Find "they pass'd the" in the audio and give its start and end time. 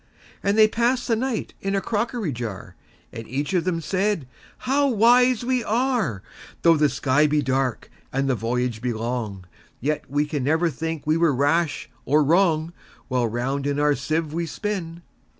0.57-1.15